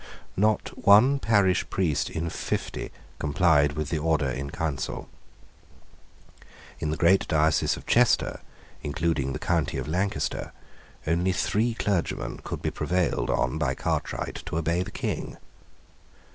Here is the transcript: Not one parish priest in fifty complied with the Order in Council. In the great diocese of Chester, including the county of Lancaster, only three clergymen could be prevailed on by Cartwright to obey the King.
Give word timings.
Not 0.35 0.69
one 0.75 1.19
parish 1.19 1.69
priest 1.69 2.09
in 2.09 2.31
fifty 2.31 2.91
complied 3.19 3.73
with 3.73 3.89
the 3.89 3.99
Order 3.99 4.31
in 4.31 4.49
Council. 4.49 5.07
In 6.79 6.89
the 6.89 6.97
great 6.97 7.27
diocese 7.27 7.77
of 7.77 7.85
Chester, 7.85 8.39
including 8.81 9.33
the 9.33 9.37
county 9.37 9.77
of 9.77 9.87
Lancaster, 9.87 10.53
only 11.05 11.31
three 11.31 11.75
clergymen 11.75 12.39
could 12.43 12.63
be 12.63 12.71
prevailed 12.71 13.29
on 13.29 13.59
by 13.59 13.75
Cartwright 13.75 14.41
to 14.47 14.57
obey 14.57 14.81
the 14.81 14.89
King. 14.89 15.37